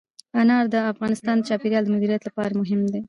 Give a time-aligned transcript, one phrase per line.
[0.41, 2.99] انار د افغانستان د چاپیریال د مدیریت لپاره مهم دي.